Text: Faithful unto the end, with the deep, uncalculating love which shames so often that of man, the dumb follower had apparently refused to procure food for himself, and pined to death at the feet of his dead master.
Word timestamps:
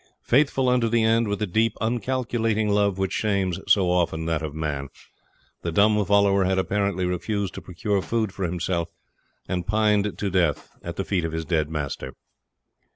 Faithful 0.23 0.67
unto 0.67 0.89
the 0.89 1.03
end, 1.03 1.27
with 1.27 1.37
the 1.37 1.45
deep, 1.45 1.73
uncalculating 1.79 2.67
love 2.69 2.97
which 2.97 3.13
shames 3.13 3.59
so 3.67 3.91
often 3.91 4.25
that 4.25 4.41
of 4.41 4.55
man, 4.55 4.89
the 5.61 5.71
dumb 5.71 6.03
follower 6.03 6.43
had 6.43 6.57
apparently 6.57 7.05
refused 7.05 7.53
to 7.53 7.61
procure 7.61 8.01
food 8.01 8.33
for 8.33 8.45
himself, 8.45 8.89
and 9.47 9.67
pined 9.67 10.17
to 10.17 10.31
death 10.31 10.71
at 10.81 10.95
the 10.95 11.05
feet 11.05 11.23
of 11.23 11.33
his 11.33 11.45
dead 11.45 11.69
master. 11.69 12.15